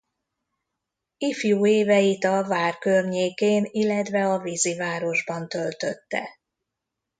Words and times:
Ifjú 1.17 1.65
éveit 1.67 2.23
a 2.23 2.43
Vár 2.43 2.77
környékén 2.77 3.67
illetve 3.71 4.25
a 4.25 4.39
Vízivárosban 4.39 5.47
töltötte. 5.47 6.29